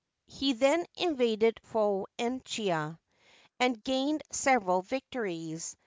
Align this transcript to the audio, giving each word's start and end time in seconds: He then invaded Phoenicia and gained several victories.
He 0.25 0.53
then 0.53 0.87
invaded 0.95 1.59
Phoenicia 1.63 2.97
and 3.59 3.83
gained 3.83 4.23
several 4.31 4.81
victories. 4.81 5.75